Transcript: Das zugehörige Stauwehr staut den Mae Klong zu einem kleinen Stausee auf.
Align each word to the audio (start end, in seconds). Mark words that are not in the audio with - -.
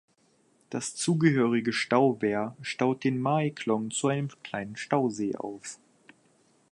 Das 0.71 0.95
zugehörige 0.95 1.71
Stauwehr 1.71 2.57
staut 2.63 3.03
den 3.03 3.21
Mae 3.21 3.51
Klong 3.51 3.91
zu 3.91 4.07
einem 4.07 4.29
kleinen 4.41 4.75
Stausee 4.75 5.35
auf. 5.35 5.77